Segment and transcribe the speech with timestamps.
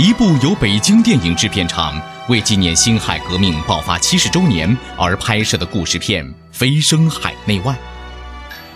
[0.00, 7.72] 一部由北京电影制片厂为纪念辛亥革命爆发七十周年而拍摄的故事片《飞升海内外》。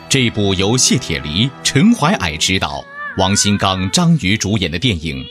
[0.09, 2.85] 这部由谢铁骊、陈怀矮执导、
[3.19, 5.25] 王新刚、张瑜主演的电影，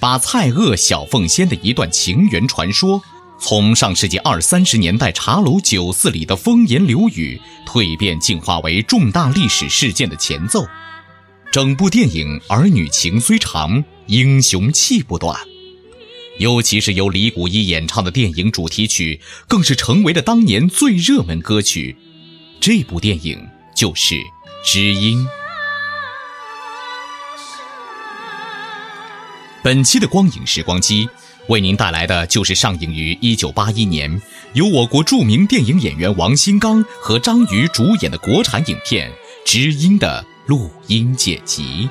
[0.00, 2.98] 把蔡锷、小凤仙的一段情缘传说。
[3.38, 10.66] 从上世纪二三十年代茶楼酒肆里的风言流语，蜕变进化为重大历史事件的前奏。
[11.54, 15.38] 整部电影儿女情虽长，英雄气不短。
[16.38, 21.96] 尤其是由李谷一演唱的电影主题曲，更是成为了当年最热门歌曲。
[22.58, 23.38] 这部电影
[23.72, 24.16] 就是
[24.64, 25.24] 《知音》。
[29.62, 31.08] 本期的光影时光机。
[31.46, 34.20] 为您带来的就是上映于一九八一年，
[34.54, 39.08] 由我国著名电影演员王新刚和张瑜主演的国产影片
[39.46, 41.88] 《知音》的录音剪辑。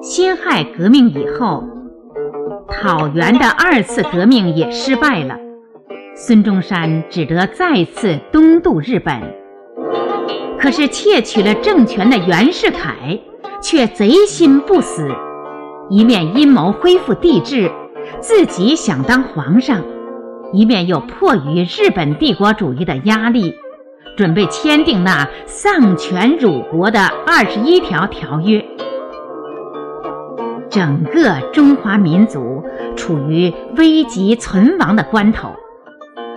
[0.00, 1.64] 辛亥革命以后，
[2.68, 5.36] 讨袁的二次革命也失败了。
[6.14, 9.20] 孙中山只得再次东渡日本，
[10.60, 13.18] 可是窃取了政权的袁世凯
[13.60, 15.08] 却贼心不死，
[15.90, 17.70] 一面阴谋恢复帝制，
[18.20, 19.82] 自己想当皇上，
[20.52, 23.54] 一面又迫于日本帝国主义的压力，
[24.16, 28.64] 准备签订那丧权辱国的二十一条条约。
[30.70, 32.62] 整个中华民族
[32.94, 35.48] 处于危急存亡的关头。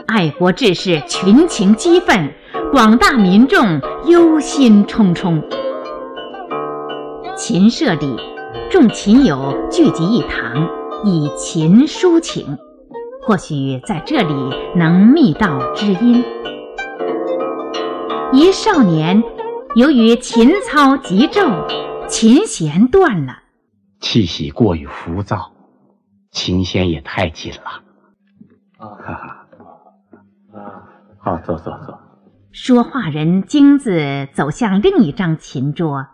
[0.07, 2.33] 爱国志士群情激愤，
[2.71, 5.41] 广大民众忧心忡忡。
[7.35, 8.17] 琴社里，
[8.69, 10.67] 众琴友聚集一堂，
[11.03, 12.57] 以琴抒情，
[13.23, 14.33] 或许在这里
[14.75, 16.23] 能觅到知音。
[18.31, 19.23] 一少年
[19.75, 21.41] 由于琴操急骤，
[22.07, 23.33] 琴弦断了，
[23.99, 25.51] 气息过于浮躁，
[26.29, 27.83] 琴弦也太紧了。
[28.77, 29.47] 啊哈哈。
[30.53, 30.83] 啊
[31.17, 31.99] 好，坐坐坐。
[32.51, 36.05] 说话人京子走向另一张琴桌，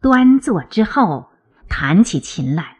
[0.00, 1.26] 端坐之后，
[1.68, 2.77] 弹起琴来。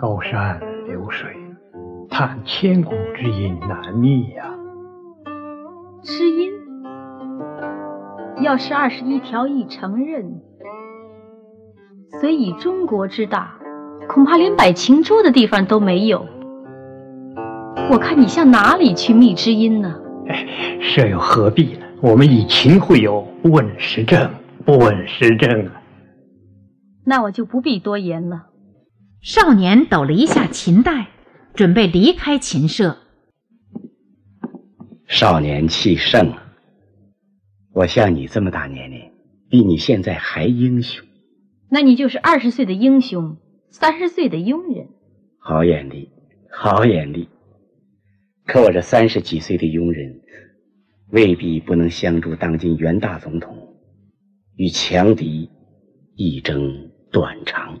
[0.00, 1.28] 高山流水，
[2.08, 4.50] 叹千古之音难觅呀。
[6.02, 6.50] 知音，
[8.40, 10.40] 要是二十一条一承认。
[12.18, 13.58] 虽以中国之大，
[14.08, 16.26] 恐怕连摆情桌的地方都没有。
[17.90, 20.00] 我看你向哪里去觅知音呢？
[20.28, 20.46] 哎，
[20.80, 21.84] 舍友何必呢？
[22.00, 24.30] 我们以情会友，不问时政，
[24.64, 25.72] 不问时政啊。
[27.04, 28.46] 那我就不必多言了。
[29.22, 31.10] 少年抖了一下琴带，
[31.54, 32.96] 准备离开琴社。
[35.06, 36.54] 少年气盛啊！
[37.74, 39.12] 我像你这么大年龄，
[39.50, 41.06] 比你现在还英雄。
[41.68, 43.36] 那你就是二十岁的英雄，
[43.68, 44.88] 三十岁的庸人。
[45.38, 46.08] 好眼力，
[46.50, 47.28] 好眼力。
[48.46, 50.18] 可我这三十几岁的庸人，
[51.10, 53.76] 未必不能相助当今袁大总统，
[54.56, 55.50] 与强敌
[56.14, 57.78] 一争短长。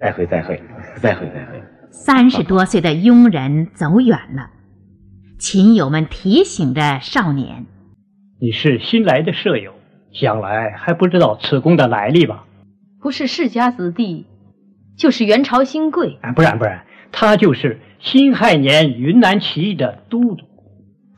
[0.00, 0.62] 再会，再会，
[0.96, 1.62] 再会，再会。
[1.90, 4.50] 三十多岁的庸人走远了，
[5.38, 7.66] 琴友们提醒着少年
[8.40, 9.74] ：“你是新来的舍友，
[10.10, 12.46] 想来还不知道此公的来历吧？”
[13.02, 14.26] 不是世家子弟，
[14.96, 16.18] 就是元朝新贵。
[16.22, 20.44] 啊，不然不然，他就是辛亥年云南起义的都督，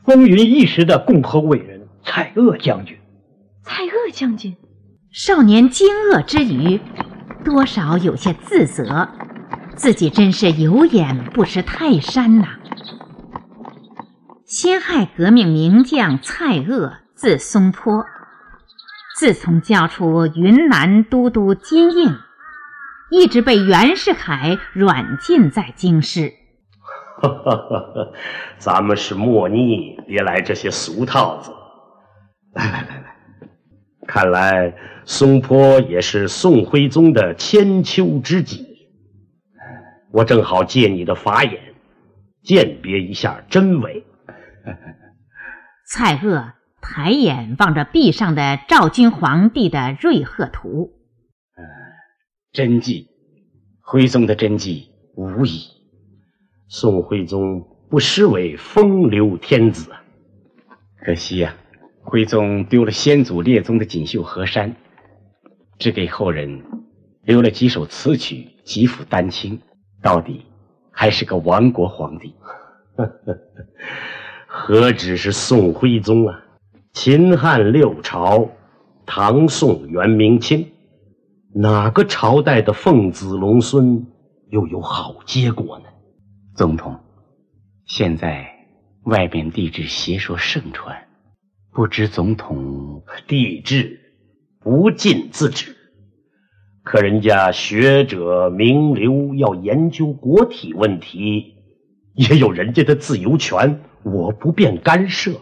[0.05, 2.97] 风云一时的共和伟人蔡锷将军。
[3.63, 4.57] 蔡锷将军，
[5.13, 6.81] 少年惊愕之余，
[7.45, 9.09] 多少有些自责，
[9.75, 12.49] 自己真是有眼不识泰山呐！
[14.47, 18.05] 辛亥革命名将蔡锷，字松坡。
[19.17, 22.15] 自从交出云南都督金印，
[23.11, 26.33] 一直被袁世凯软禁在京师。
[28.59, 31.53] 咱们是莫逆，别来这些俗套子。
[32.55, 33.02] 来来来，
[34.13, 34.75] 看来
[35.07, 38.91] 松坡也是宋徽宗的千秋知己。
[40.11, 41.59] 我正好借你的法眼，
[42.43, 44.05] 鉴别一下真伪。
[45.87, 50.93] 蔡锷抬眼望着壁上的赵君皇帝的瑞鹤图，
[51.57, 51.65] 嗯，
[52.53, 53.09] 真迹，
[53.81, 55.63] 徽宗的真迹无疑。
[56.69, 60.05] 宋徽宗不失为风流天子啊，
[61.03, 61.55] 可惜呀，
[62.03, 64.75] 徽宗丢了先祖列宗的锦绣河山，
[65.79, 66.63] 只给后人
[67.23, 69.61] 留了几首词曲，几幅丹青，
[70.03, 70.45] 到底
[70.91, 72.35] 还是个亡国皇帝。
[74.47, 76.43] 何止是宋徽宗啊！
[76.93, 78.51] 秦汉六朝，
[79.07, 80.73] 唐宋元明清，
[81.55, 84.07] 哪个朝代的奉子龙孙
[84.51, 85.85] 又有好结果呢？
[86.55, 87.01] 总统，
[87.87, 88.47] 现在
[89.05, 90.95] 外边地质邪说盛传，
[91.75, 93.99] 不知总统帝制
[94.61, 95.75] 不尽自止，
[96.83, 101.55] 可人家学者名流要研究国体问题，
[102.13, 103.81] 也有人家的自由权。
[104.03, 105.33] 我不便干涉，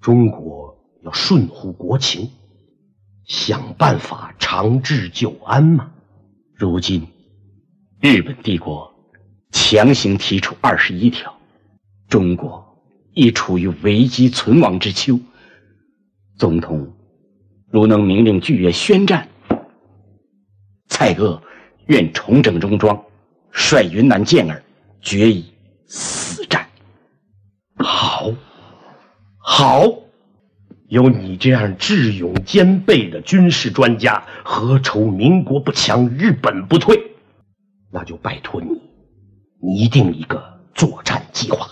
[0.00, 2.30] 中国要顺乎国情，
[3.26, 5.92] 想办法长治久安嘛。
[6.54, 7.06] 如今，
[8.00, 8.90] 日本帝国
[9.50, 11.36] 强行提出二十一条，
[12.08, 12.64] 中国
[13.12, 15.20] 已处于危机存亡之秋。
[16.38, 16.94] 总统
[17.68, 19.28] 如能明令剧院宣战，
[20.86, 21.40] 蔡锷
[21.86, 23.04] 愿重整戎装，
[23.50, 24.62] 率云南健儿
[25.00, 25.52] 决一
[25.86, 26.64] 死战。
[27.76, 28.30] 好，
[29.38, 29.92] 好，
[30.86, 36.96] 有你这样智勇兼备的军事专家，何愁民国不强，日本不退？
[37.90, 38.68] 那就拜托你，
[39.60, 41.66] 拟定一个作战计划，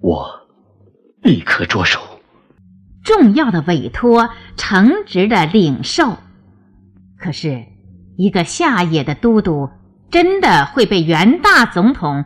[0.00, 0.48] 我
[1.22, 2.00] 立刻着手。
[3.06, 6.16] 重要的委托，诚挚的领受。
[7.16, 7.62] 可是，
[8.16, 9.70] 一个下野的都督，
[10.10, 12.24] 真的会被袁大总统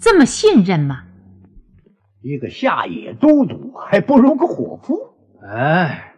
[0.00, 1.04] 这么信任吗？
[2.22, 4.98] 一个下野都督还不如个伙夫。
[5.48, 6.14] 哎，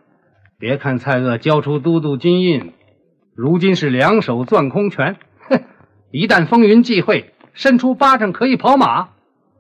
[0.58, 2.72] 别看蔡锷交出都督金印，
[3.36, 5.16] 如今是两手攥空拳。
[5.50, 5.60] 哼，
[6.10, 9.10] 一旦风云际会，伸出巴掌可以跑马，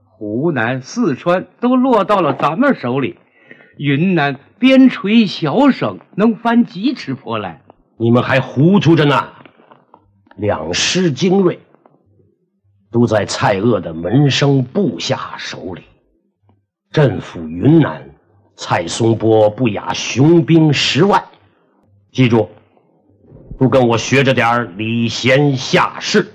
[0.06, 3.18] 湖南、四川都落到了咱们手里，
[3.78, 7.62] 云南边陲小省能翻几尺坡来？
[7.96, 9.28] 你们还糊涂着呢！
[10.36, 11.60] 两师精锐
[12.90, 15.82] 都在蔡锷的门生部下手里。
[16.90, 18.10] 镇抚云南，
[18.56, 21.22] 蔡松波不亚雄兵十万。
[22.12, 22.48] 记住，
[23.58, 26.32] 都跟我学着点礼贤下士。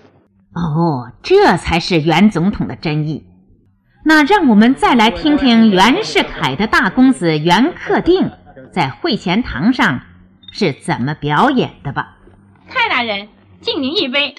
[0.53, 3.25] 哦，这才是袁总统的真意。
[4.05, 8.29] 那让我们再来听听袁世凯的大公子袁克定
[8.71, 10.01] 在会前堂上
[10.51, 12.17] 是怎么表演的吧。
[12.67, 13.29] 蔡大人，
[13.61, 14.35] 敬您一杯。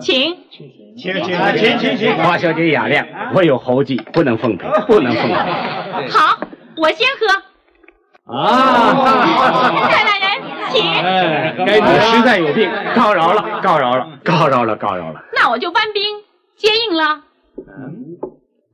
[0.00, 0.36] 请，
[0.96, 1.24] 请请
[1.56, 6.08] 请请请，花小姐雅量，我有猴计，不能奉陪，不能奉陪。
[6.08, 6.40] 好，
[6.76, 8.34] 我先喝。
[8.34, 10.28] 啊，蔡大人，
[10.72, 10.82] 请。
[11.64, 15.22] 该你实在有病，告饶了，告饶了，告饶了，告饶了。
[15.32, 16.02] 那我就搬兵
[16.56, 17.20] 接应了。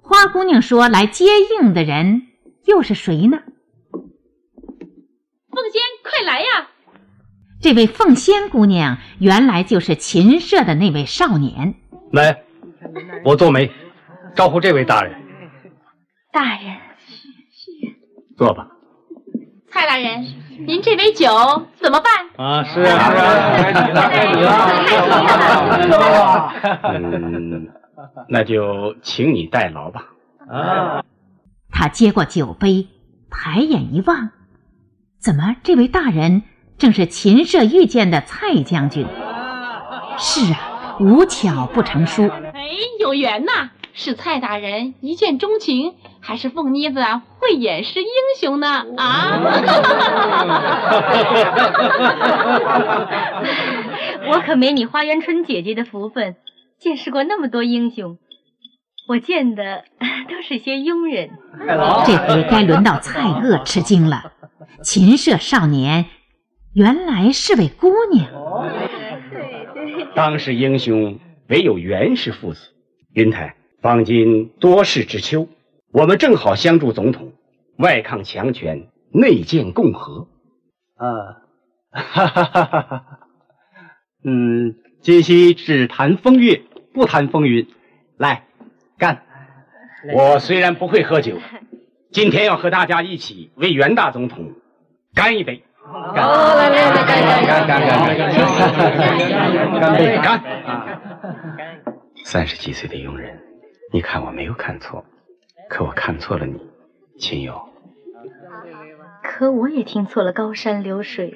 [0.01, 1.25] 花姑娘说：“来接
[1.61, 2.23] 应的人
[2.67, 3.39] 又是谁呢？”
[5.51, 6.69] 凤仙，快来呀！
[7.61, 11.75] 这位凤仙姑娘原来就是琴社的那位少年。
[12.13, 12.43] 来，
[13.25, 13.71] 我做媒，
[14.35, 15.15] 招呼这位大人。
[16.31, 16.77] 大人，
[18.37, 18.69] 坐吧。
[19.69, 20.27] 蔡大人，
[20.67, 21.29] 您这杯酒
[21.77, 22.13] 怎么办？
[22.37, 24.49] 啊，是啊，是啊，该你了，该你了。
[26.93, 27.69] 嗯，
[28.29, 30.07] 那就请你代劳吧。
[30.49, 31.05] 啊。
[31.71, 32.87] 他接过酒杯，
[33.31, 34.31] 抬眼一望，
[35.21, 36.43] 怎么这位大人？
[36.77, 39.07] 正是秦社遇见的蔡将军。
[40.19, 42.29] 是啊，无巧不成书。
[42.29, 42.69] 哎，
[43.01, 43.71] 有缘呐！
[43.97, 47.01] 是蔡大人一见钟情，还是凤妮子
[47.39, 48.09] 慧眼识英
[48.41, 48.85] 雄呢？
[48.97, 49.39] 啊！
[54.27, 56.35] 我可没你花园春姐姐的福分，
[56.85, 58.19] 见识过那么多英雄。
[59.09, 59.85] 我见的
[60.29, 61.31] 都是些庸人。
[62.07, 64.35] 这回该轮到蔡锷吃惊了。
[64.83, 66.05] 秦舍少年。
[66.75, 68.27] 原来是位姑娘，
[69.31, 70.07] 对对。
[70.15, 72.75] 当世英雄唯有袁氏父子。
[73.15, 75.49] 云台，方今多事之秋，
[75.91, 77.33] 我们正好相助总统，
[77.79, 80.29] 外抗强权，内建共和。
[80.97, 81.09] 啊，
[81.93, 83.05] 哈哈哈哈哈哈！
[84.25, 86.63] 嗯，今夕只谈风月，
[86.95, 87.69] 不谈风云。
[88.17, 88.45] 来，
[88.97, 89.23] 干！
[90.15, 91.39] 我虽然不会喝酒，
[92.13, 94.53] 今天要和大家一起为袁大总统
[95.13, 95.65] 干一杯。
[96.15, 96.27] 干！
[96.27, 99.81] 来来来，干干干干干干！
[99.81, 100.17] 干杯！
[100.23, 100.41] 干！
[102.25, 103.43] 三十几岁的庸人，
[103.93, 105.05] 你看我没有看错，
[105.69, 106.59] 可我看错了你，
[107.19, 107.69] 亲友。
[109.23, 111.35] 可我也听错了，高山流水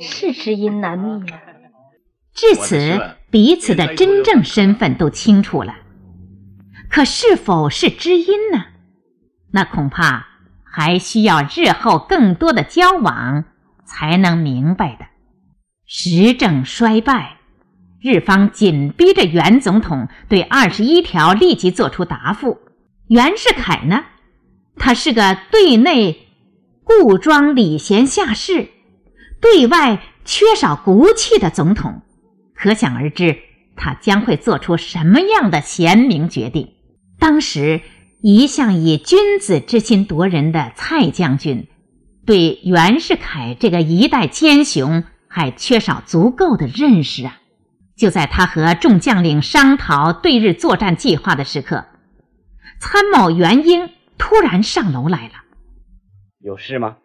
[0.00, 1.42] 是知音难觅啊。
[2.32, 2.78] 至此，
[3.30, 5.76] 彼此的真正身份都清楚了。
[6.88, 8.64] 可是否是知音呢？
[9.52, 10.26] 那恐怕
[10.64, 13.44] 还需要日后更多的交往
[13.84, 15.06] 才能明白的。
[15.86, 17.36] 时政衰败。
[18.02, 22.58] 日方紧逼着袁总统对二十一条立即作出答复。
[23.08, 24.04] 袁世凯呢，
[24.76, 26.26] 他是个对内
[26.82, 28.68] 故装礼贤下士，
[29.38, 32.00] 对外缺少骨气的总统，
[32.60, 33.38] 可想而知
[33.74, 36.74] 他将会做出什么样的贤明决定。
[37.18, 37.80] 当时
[38.20, 41.68] 一向以君子之心夺人的蔡将军，
[42.26, 47.38] 对袁世凯这个一代奸雄还缺少足够的认识啊。
[47.96, 51.86] 就在他和众将领商讨对日作战计划的时刻，
[52.78, 53.88] 参谋袁英
[54.18, 55.32] 突然上楼来了。
[56.40, 56.96] 有事吗？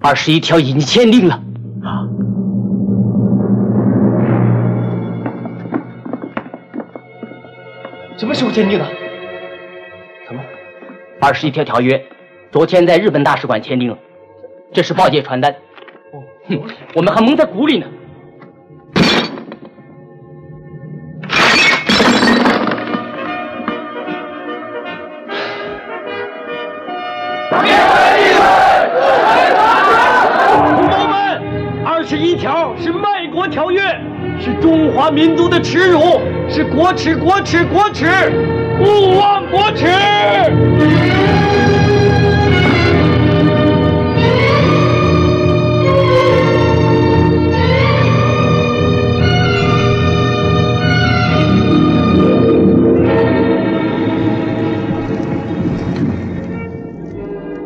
[0.00, 1.42] 二十一条已经签订了。
[8.20, 8.84] 什么时候签订的？
[10.28, 10.42] 什么？
[11.22, 12.04] 二十一条条约，
[12.52, 13.98] 昨天在日本大使馆签订了。
[14.74, 15.50] 这是报界传单。
[16.12, 16.62] 哦，哼，
[16.94, 17.86] 我们还蒙在鼓里呢。
[36.74, 38.06] 国耻，国耻，国耻，
[38.80, 39.86] 勿忘国耻！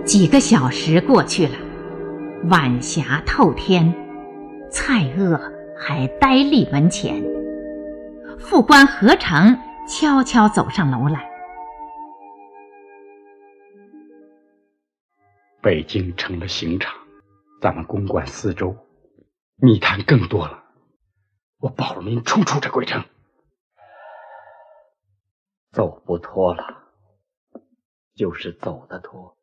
[0.05, 1.53] 几个小时过去了，
[2.51, 3.93] 晚霞透天，
[4.71, 5.39] 蔡锷。
[5.77, 7.21] 还呆立门前，
[8.45, 9.59] 副官何成
[9.89, 11.31] 悄悄走上楼来。
[15.63, 16.95] 北京成了刑场，
[17.63, 18.77] 咱们公馆四周
[19.57, 20.63] 密探更多了。
[21.59, 23.03] 我保您出出这鬼城，
[25.73, 26.93] 走不脱了，
[28.15, 29.39] 就是走得脱。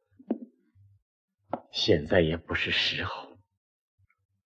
[1.72, 3.29] 现在也不是时候。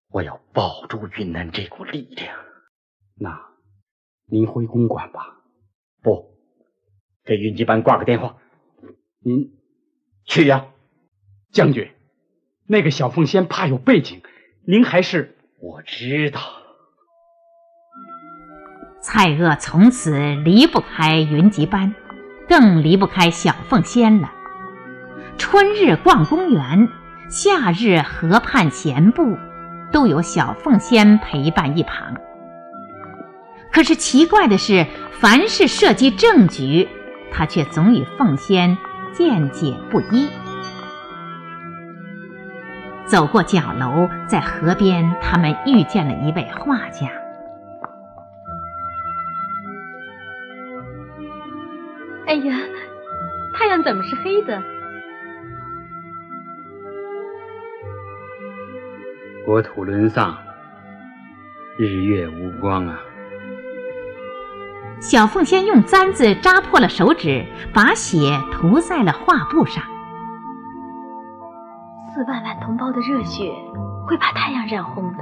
[0.08, 2.40] 我要保住云南这股力量。
[3.16, 3.55] 那，
[4.28, 5.40] 您回公馆吧。
[6.02, 6.36] 不，
[7.24, 8.38] 给云集班挂个电话。
[9.20, 9.54] 您
[10.26, 10.68] 去呀，
[11.52, 11.92] 将军。
[12.68, 14.22] 那个小凤仙怕有背景，
[14.66, 16.42] 您还是我知道。
[19.02, 21.94] 蔡锷从此离不开云集班，
[22.48, 24.32] 更离不开小凤仙了。
[25.38, 26.90] 春日逛公园，
[27.30, 29.38] 夏日河畔闲步。
[29.92, 32.18] 都有小凤仙陪伴一旁。
[33.76, 34.88] 可是奇怪的是，
[35.20, 36.88] 凡是涉及政局，
[37.30, 38.78] 他却总与凤仙
[39.12, 40.30] 见解不一。
[43.06, 47.10] 走过角楼，在河边，他们遇见了一位画家。
[52.28, 52.58] 哎呀，
[53.54, 54.64] 太阳怎么是黑的？
[59.46, 60.38] 国土沦丧，
[61.78, 63.02] 日月无光啊！
[65.02, 68.18] 小凤仙用簪子扎破了手指，把血
[68.52, 69.84] 涂在了画布上。
[72.14, 73.52] 四万万同胞的热血
[74.08, 75.20] 会把太阳染红的。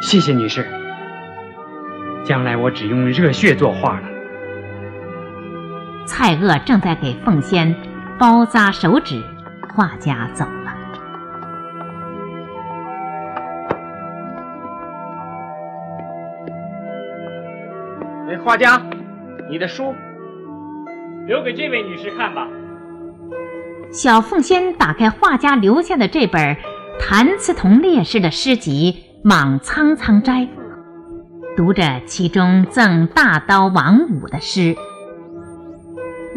[0.00, 0.66] 谢谢女士，
[2.24, 4.08] 将来我只用热血作画了。
[6.06, 7.74] 蔡锷正在给凤仙
[8.18, 9.22] 包扎手指，
[9.74, 10.72] 画家走了。
[18.28, 18.80] 哎，画家，
[19.50, 19.94] 你的书
[21.26, 22.46] 留给这位女士看吧。
[23.92, 26.56] 小凤仙打开画家留下的这本
[27.00, 28.92] 谭嗣同烈士的诗集
[29.28, 30.40] 《莽苍苍斋》，
[31.56, 34.76] 读着其中赠大刀王五的诗：“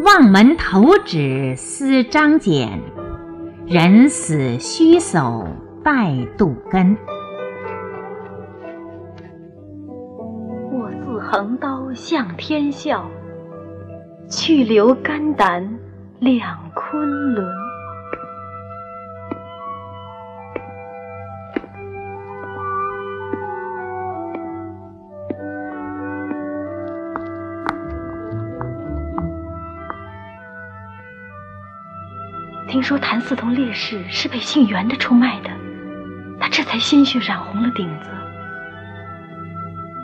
[0.04, 2.80] 望门投止思张简，
[3.70, 5.46] 人死须走
[5.84, 6.96] 拜杜根。
[10.72, 13.04] 我自横刀向天笑，
[14.30, 15.78] 去留肝胆
[16.18, 17.46] 两昆仑。”
[32.68, 35.48] 听说谭嗣同烈士是被姓袁的出卖的，
[36.38, 38.10] 他这才鲜血染红了顶子。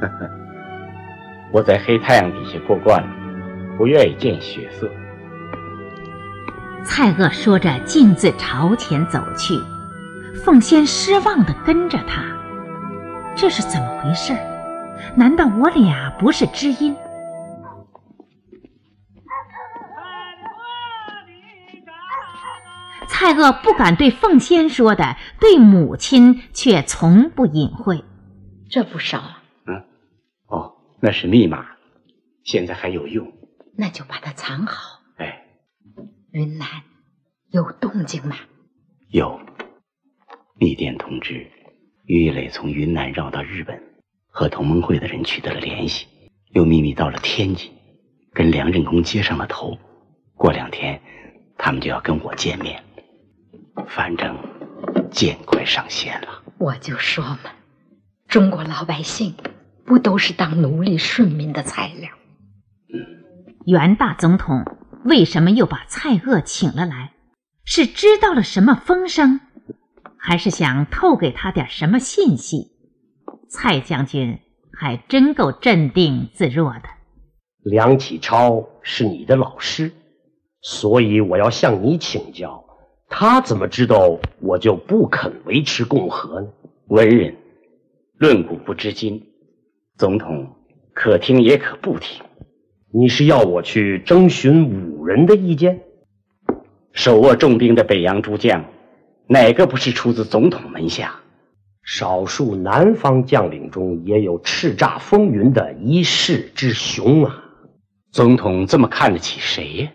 [1.52, 3.08] 我在黑太阳底下过惯了，
[3.76, 4.90] 不愿意见血色。
[6.84, 9.54] 蔡锷说着，径自朝前走去。
[10.42, 12.22] 凤仙失望地跟着他，
[13.36, 14.34] 这是怎么回事？
[15.14, 16.96] 难道我俩不是知音？
[23.24, 28.04] 蔡锷不敢对凤仙说的，对母亲却从不隐晦。
[28.68, 29.42] 这不少啊。
[29.66, 29.82] 嗯，
[30.46, 31.68] 哦，那是密码，
[32.42, 33.32] 现在还有用。
[33.78, 35.00] 那就把它藏好。
[35.16, 35.42] 哎，
[36.32, 36.68] 云南
[37.50, 38.36] 有动静吗？
[39.08, 39.40] 有。
[40.56, 41.46] 密电通知，
[42.04, 43.82] 于一磊从云南绕到日本，
[44.28, 46.06] 和同盟会的人取得了联系，
[46.50, 47.72] 又秘密到了天津，
[48.34, 49.78] 跟梁振公接上了头。
[50.34, 51.00] 过两天，
[51.56, 52.84] 他们就要跟我见面。
[53.88, 54.36] 反正
[55.10, 57.38] 剑快上线了，我就说嘛，
[58.28, 59.34] 中国老百姓
[59.84, 62.10] 不都是当奴隶顺民的材料？
[63.66, 64.64] 袁大总统
[65.04, 67.12] 为什么又把蔡锷请了来？
[67.64, 69.40] 是知道了什么风声，
[70.18, 72.72] 还是想透给他点什么信息？
[73.48, 74.38] 蔡将军
[74.72, 76.82] 还真够镇定自若的。
[77.62, 79.92] 梁启超是你的老师，
[80.60, 82.63] 所以我要向你请教。
[83.16, 86.48] 他怎么知道我就不肯维持共和呢？
[86.88, 87.36] 文人
[88.18, 89.24] 论古不知今，
[89.96, 90.56] 总统
[90.92, 92.24] 可听也可不听。
[92.92, 95.80] 你是要我去征询武人的意见？
[96.92, 98.64] 手握重兵的北洋诸将，
[99.28, 101.14] 哪个不是出自总统门下？
[101.84, 107.44] 少数南方将领中也有叱咤风云的一世之雄啊！
[108.10, 109.92] 总统这么看得起谁呀？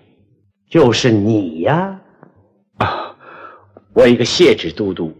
[0.69, 1.75] 就是你呀！
[1.75, 2.01] 啊，
[3.93, 5.13] 我一个谢指都督，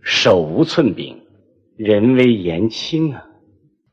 [0.00, 1.16] 手无寸柄，
[1.76, 3.24] 人微言轻啊。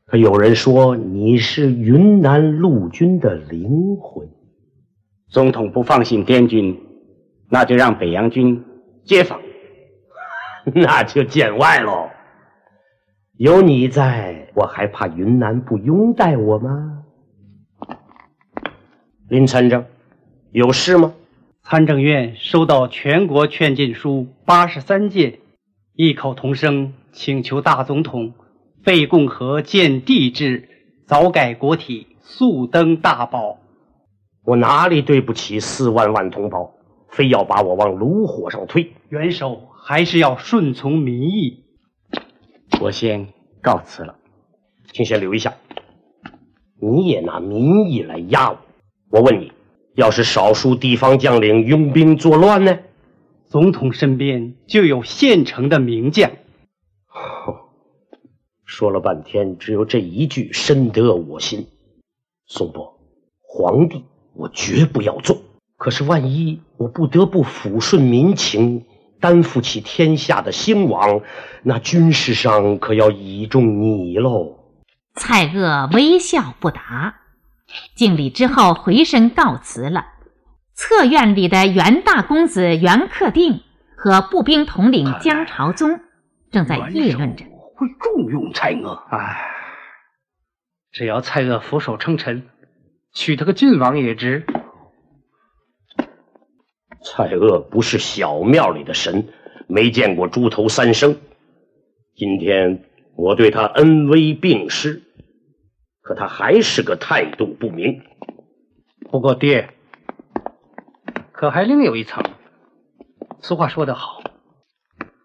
[0.06, 4.28] 可有人说你是云南陆军的灵魂。
[5.28, 6.78] 总统不放心滇军，
[7.48, 8.62] 那就让北洋军
[9.04, 9.40] 接访，
[10.74, 12.08] 那就见外喽。
[13.36, 17.02] 有你在，我还怕云南不拥戴我吗？
[19.28, 19.84] 林参政，
[20.52, 21.12] 有事吗？
[21.66, 25.38] 参政院收到全国劝进书八十三件，
[25.94, 28.34] 异口同声请求大总统
[28.82, 30.68] 废共和建帝制，
[31.06, 33.60] 早改国体，速登大宝。
[34.44, 36.74] 我哪里对不起四万万同胞，
[37.08, 38.92] 非要把我往炉火上推？
[39.08, 41.64] 元首还是要顺从民意。
[42.78, 43.28] 我先
[43.62, 44.14] 告辞了，
[44.92, 45.54] 请先留一下。
[46.78, 48.58] 你也拿民意来压我？
[49.08, 49.50] 我问你。
[49.94, 52.78] 要是少数地方将领拥兵作乱呢？
[53.46, 56.30] 总统身边就有现成的名将。
[58.64, 61.68] 说了半天，只有这一句深得我心。
[62.46, 62.98] 宋伯，
[63.42, 64.04] 皇帝
[64.34, 65.38] 我绝不要做。
[65.76, 68.84] 可是万一我不得不抚顺民情，
[69.20, 71.20] 担负起天下的兴亡，
[71.62, 74.58] 那军事上可要倚重你喽。
[75.14, 77.20] 蔡锷微笑不答。
[77.94, 80.06] 敬礼之后，回身告辞了。
[80.74, 83.60] 侧院里的袁大公子袁克定
[83.96, 86.00] 和步兵统领江朝宗
[86.50, 87.44] 正在议论着
[87.76, 88.92] ：“会重用蔡锷。
[89.10, 89.50] 唉，
[90.90, 92.48] 只要蔡锷俯首称臣，
[93.12, 94.44] 娶他个郡王也值。
[97.02, 99.28] 蔡锷不是小庙里的神，
[99.68, 101.20] 没见过猪头三生。
[102.16, 102.84] 今天
[103.16, 105.02] 我对他恩威并施。”
[106.04, 108.02] 可他还是个态度不明。
[109.10, 109.70] 不过爹，
[111.32, 112.22] 可还另有一层。
[113.40, 114.22] 俗话说得好，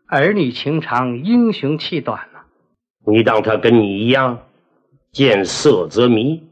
[0.08, 2.46] 儿女情长，英雄气短呢、啊。
[3.06, 4.40] 你当他跟你一样，
[5.12, 6.48] 见色则迷。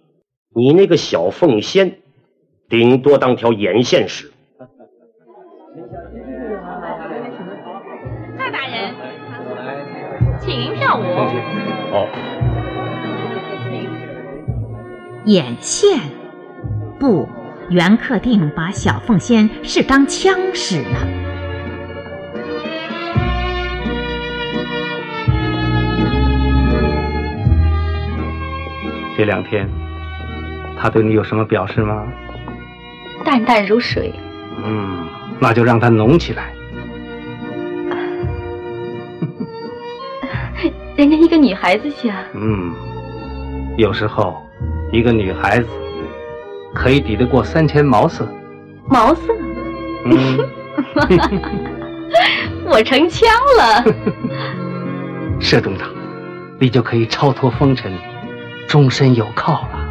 [0.53, 1.99] 你那个小凤仙，
[2.67, 4.33] 顶多当条眼线使。
[8.37, 8.93] 蔡大人，
[10.41, 11.03] 请您跳舞。
[11.93, 12.36] 哦。
[15.27, 15.99] 眼线？
[16.97, 17.27] 不，
[17.69, 21.05] 袁克定把小凤仙是当枪使呢。
[29.17, 29.67] 这两天，
[30.79, 32.07] 他对你有什么表示吗？
[33.25, 34.13] 淡淡如水。
[34.63, 35.05] 嗯，
[35.41, 36.53] 那就让它浓起来。
[40.95, 42.73] 人家一个女孩子家，嗯，
[43.75, 44.41] 有时候
[44.91, 45.67] 一个女孩子
[46.73, 48.27] 可以抵得过三千毛色。
[48.89, 49.33] 毛色？
[50.05, 50.39] 嗯，
[52.65, 53.83] 我成枪了。
[55.39, 55.85] 射中他，
[56.59, 57.91] 你就可以超脱风尘，
[58.67, 59.85] 终身有靠了。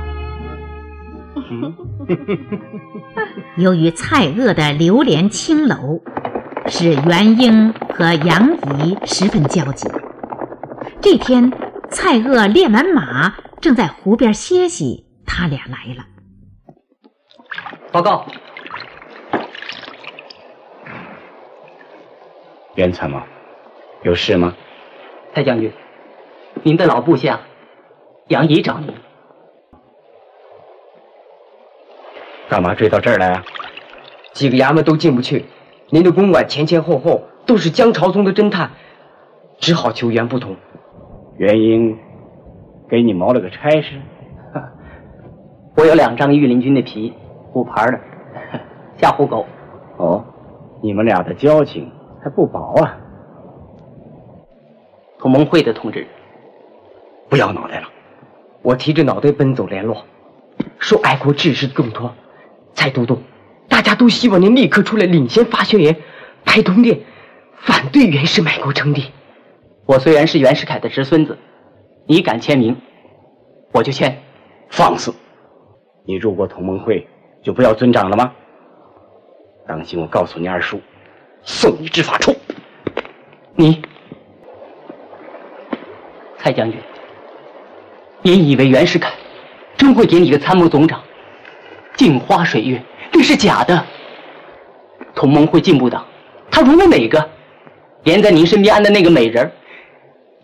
[3.56, 6.00] 由于蔡锷的流连青楼，
[6.66, 9.88] 使元英和杨仪十分焦急。
[11.00, 11.52] 这天，
[11.90, 16.06] 蔡锷练完马，正在湖边歇息，他俩来了。
[17.90, 18.26] 报告，
[22.74, 23.20] 袁参谋，
[24.02, 24.54] 有事吗？
[25.34, 25.72] 蔡将军，
[26.62, 27.40] 您的老部下
[28.28, 28.94] 杨仪找您。
[32.48, 33.44] 干嘛追到这儿来啊？
[34.32, 35.44] 几个衙门都进不去，
[35.90, 38.70] 您的公馆前前后后都是江朝宗的侦探，
[39.58, 40.56] 只好求袁不同。
[41.38, 41.98] 元英
[42.88, 44.00] 给你谋了个差事，
[45.76, 47.12] 我有两张御林军的皮，
[47.52, 48.00] 虎牌的，
[48.96, 49.44] 吓唬狗。
[49.96, 50.24] 哦，
[50.82, 51.90] 你们俩的交情
[52.22, 52.98] 还不薄啊！
[55.18, 56.06] 同盟会的同志，
[57.28, 57.88] 不要脑袋了，
[58.62, 60.04] 我提着脑袋奔走联络，
[60.78, 62.12] 说爱国志士更多。
[62.74, 63.18] 蔡都督，
[63.68, 65.96] 大家都希望您立刻出来领先发宣言，
[66.44, 67.00] 拍通电，
[67.54, 69.10] 反对袁世卖国称帝。
[69.86, 71.38] 我虽然是袁世凯的侄孙子，
[72.08, 72.76] 你敢签名，
[73.72, 74.22] 我就签。
[74.68, 75.12] 放肆！
[76.04, 77.06] 你入过同盟会，
[77.42, 78.32] 就不要尊长了吗？
[79.66, 80.80] 当心我告诉你二叔，
[81.42, 82.34] 送你执法处。
[83.54, 83.82] 你，
[86.38, 86.80] 蔡将军，
[88.22, 89.12] 您以为袁世凯
[89.76, 91.02] 真会给你个参谋总长？
[91.96, 93.84] 镜花水月，这是假的。
[95.14, 96.06] 同盟会进步党，
[96.50, 97.30] 他容了哪个？
[98.04, 99.50] 连在您身边安的那个美人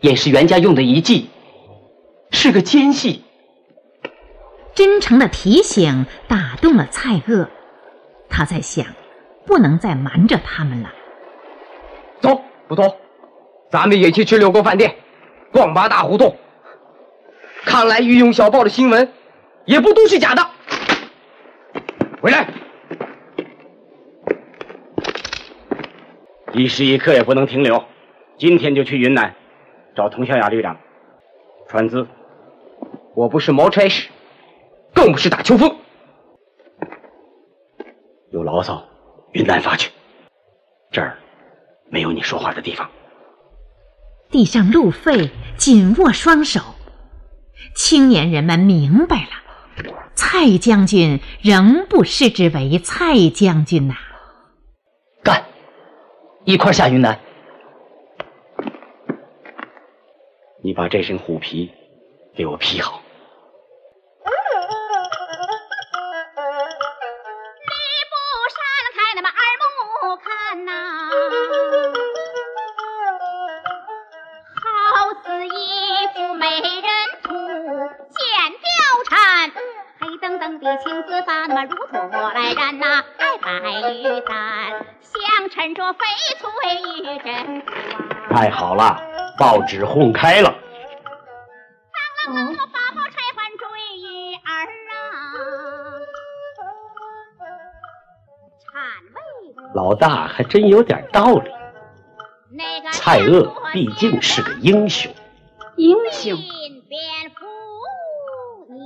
[0.01, 1.29] 也是袁家用的一计，
[2.33, 3.25] 是个奸细。
[4.75, 7.47] 真诚的提醒打动了蔡锷，
[8.29, 8.87] 他在想，
[9.47, 10.91] 不能再瞒着他们了。
[12.21, 12.97] 走，不同，
[13.71, 14.97] 咱们也去吃六国饭店，
[15.53, 16.37] 逛八大胡同。
[17.65, 19.13] 看来御用小报的新闻，
[19.67, 20.45] 也不都是假的。
[22.21, 22.49] 回来！
[26.55, 27.85] 一时一刻也不能停留，
[28.39, 29.35] 今天就去云南
[29.95, 30.79] 找佟小雅旅长
[31.69, 32.07] 传资。
[33.15, 34.09] 我不是毛差事，
[34.95, 35.77] 更不是打秋风。
[38.31, 38.83] 有牢骚，
[39.33, 39.91] 云南发去。
[40.91, 41.19] 这儿
[41.91, 42.91] 没有你说话的地方。
[44.31, 46.61] 地上路费紧握双手，
[47.75, 49.31] 青年人们明白了。
[50.15, 53.95] 蔡将军仍不视之为蔡将军呐！
[55.23, 55.45] 干，
[56.45, 57.19] 一块下云南。
[60.63, 61.71] 你把这身虎皮
[62.35, 63.02] 给我披好。
[84.27, 85.97] 白玉簪，相衬着翡
[86.39, 86.47] 翠
[87.03, 87.63] 玉珍。
[88.31, 89.01] 太好了，
[89.39, 90.55] 报纸轰开了。
[92.27, 93.67] 当啷啷，我发宝钗环坠
[93.99, 94.49] 玉儿
[94.91, 94.95] 啊，
[98.65, 98.73] 颤
[99.15, 99.17] 巍。
[99.75, 101.51] 老大还真有点道理。
[102.93, 105.11] 蔡锷毕竟是个英雄，
[105.77, 106.39] 英雄，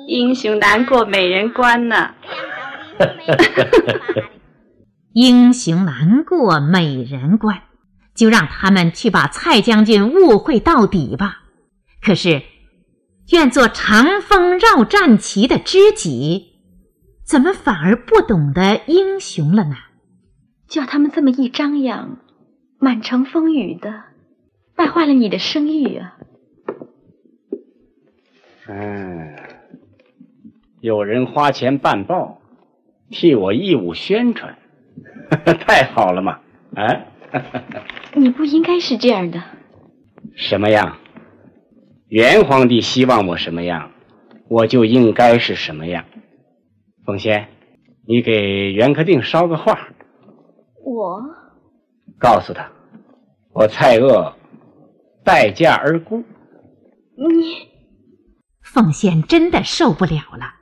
[0.07, 2.15] 英雄难过美人关呐。
[5.19, 7.63] 英雄难过美人关，
[8.15, 11.39] 就让他们去把蔡将军误会到底吧。
[12.03, 12.43] 可是，
[13.33, 16.59] 愿做长风绕战旗的知己，
[17.25, 19.77] 怎么反而不懂得英雄了呢？
[20.69, 22.19] 叫他们这么一张扬，
[22.79, 24.03] 满城风雨的，
[24.75, 26.19] 败坏了你的声誉啊！
[28.69, 29.35] 嗯，
[30.83, 32.43] 有人花钱办报，
[33.09, 34.59] 替我义务宣传，
[35.67, 36.41] 太好了嘛！
[36.75, 37.07] 啊，
[38.15, 39.43] 你不应该是这样的。
[40.35, 40.99] 什么样？
[42.09, 43.91] 元皇帝希望我什么样，
[44.49, 46.05] 我就应该是什么样。
[47.05, 47.49] 凤仙，
[48.07, 49.89] 你给袁克定捎个话，
[50.85, 51.21] 我
[52.19, 52.71] 告诉他，
[53.53, 54.35] 我蔡锷
[55.25, 56.25] 待嫁而孤。
[57.17, 57.69] 你
[58.63, 60.55] 凤仙真的受不了了，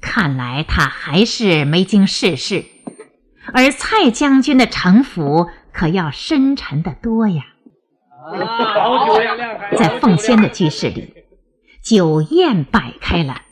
[0.00, 2.64] 看来他还是没经世事，
[3.52, 7.44] 而蔡将军的城府可要深沉得多呀。
[9.76, 11.12] 在奉先的居室里，
[11.82, 13.42] 酒宴摆开了，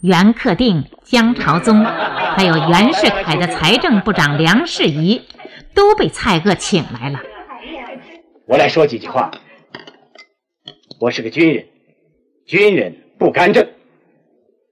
[0.00, 5.22] 袁克定、江朝宗，还有袁世凯的财政部长梁士仪，
[5.74, 7.18] 都被蔡锷请来了。
[8.46, 9.32] 我来说几句话。
[11.00, 11.66] 我是个军人，
[12.46, 13.66] 军人不干政，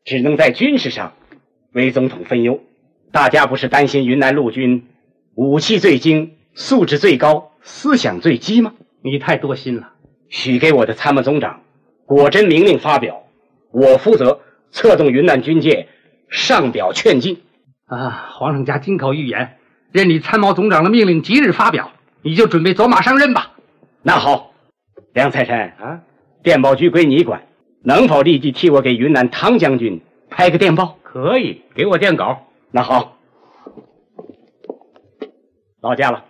[0.04, 1.14] 只能在军事上
[1.72, 2.60] 为总统分忧。
[3.12, 4.86] 大家不是担心云南陆军
[5.34, 8.74] 武器最精、素质最高、思想最激吗？
[9.02, 9.92] 你太多心了。
[10.28, 11.62] 许给我的参谋总长
[12.06, 13.24] 果真明令发表，
[13.72, 15.88] 我负责策动云南军界
[16.28, 17.42] 上表劝进。
[17.86, 19.56] 啊，皇上家金口玉言，
[19.90, 21.90] 任你参谋总长的命令即日发表，
[22.22, 23.52] 你就准备走马上任吧。
[24.02, 24.52] 那好，
[25.12, 26.00] 梁才山啊，
[26.44, 27.42] 电报局归你管，
[27.82, 30.96] 能否立即替我给云南汤将军拍个电报？
[31.02, 32.46] 可以，给我电稿。
[32.72, 33.16] 那好，
[35.80, 36.24] 劳驾了。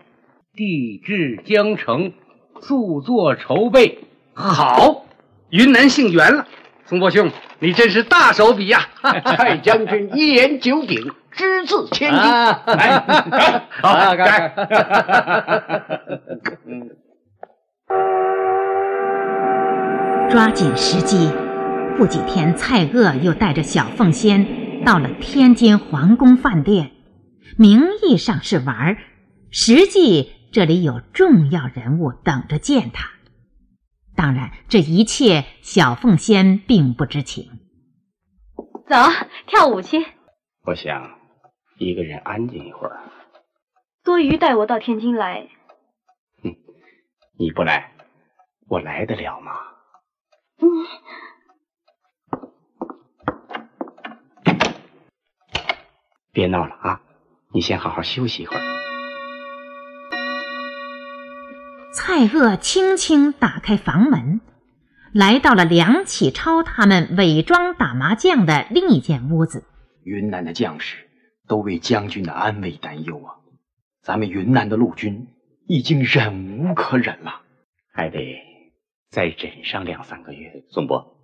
[0.55, 2.13] 地至江城，
[2.61, 3.99] 速作筹备。
[4.33, 5.05] 好，
[5.51, 6.47] 云南姓袁了。
[6.87, 8.81] 宋伯兄，你真是大手笔呀！
[9.25, 12.19] 蔡将军一言九鼎，只字千金。
[12.19, 14.53] 来， 好，干！
[20.31, 21.31] 抓紧时机，
[21.97, 24.47] 不几天，蔡锷又带着小凤仙
[24.85, 26.93] 到了天津皇宫饭店，
[27.59, 28.99] 名义上是玩儿，
[29.51, 33.11] 实际这里有重要人物等着见他。
[34.17, 37.51] 当然，这一切小凤仙并不知情。
[38.89, 38.97] 走，
[39.47, 40.05] 跳舞去。
[40.65, 41.19] 我想
[41.79, 43.01] 一个人安静一会儿。
[44.03, 45.49] 多余带我到天津来。
[46.43, 46.57] 哼，
[47.39, 47.93] 你不来，
[48.69, 49.53] 我来得了吗？
[50.59, 50.69] 嗯。
[56.33, 57.01] 别闹了啊！
[57.53, 58.63] 你先好好休息一会儿。
[61.93, 64.41] 蔡锷轻轻打开房门，
[65.13, 69.65] 来到了梁启超他们伪装打麻将的另一间屋子。
[70.05, 71.09] 云南的将士
[71.49, 73.35] 都为将军的安危担忧啊！
[74.03, 75.27] 咱们云南的陆军
[75.67, 77.43] 已经忍无可忍了，
[77.93, 78.39] 还得
[79.11, 80.63] 再忍上两三个月。
[80.71, 81.17] 宋伯，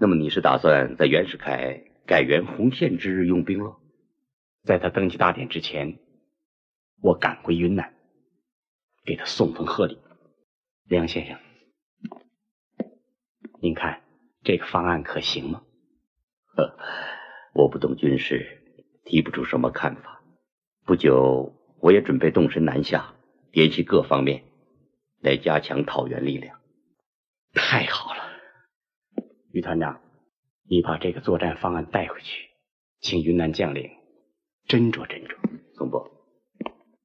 [0.00, 3.76] 那么你是打算在袁世凯改元洪宪之日用兵了？
[4.66, 6.00] 在他登基大典之前，
[7.00, 7.94] 我赶回云南，
[9.04, 9.96] 给他送份贺礼。
[10.88, 11.38] 梁先生，
[13.60, 14.02] 您看
[14.42, 15.62] 这个方案可行吗？
[16.56, 16.76] 呵，
[17.54, 18.60] 我不懂军事，
[19.04, 20.20] 提不出什么看法。
[20.84, 23.14] 不久，我也准备动身南下，
[23.52, 24.42] 联系各方面，
[25.20, 26.58] 来加强讨袁力量。
[27.54, 28.32] 太好了，
[29.52, 30.00] 于团长，
[30.68, 32.48] 你把这个作战方案带回去，
[32.98, 33.92] 请云南将领
[34.68, 35.36] 斟酌斟酌。
[35.76, 36.04] 宋博，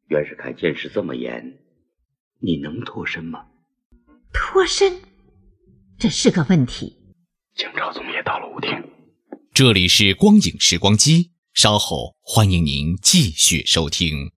[0.07, 1.59] 袁世凯监视这么严，
[2.39, 3.45] 你能脱身吗？
[4.33, 4.99] 脱身，
[5.99, 6.97] 这是个问题。
[7.55, 8.71] 景朝宗也到了舞厅。
[9.53, 14.31] 这里是光影时光机，稍后欢迎您继续收听。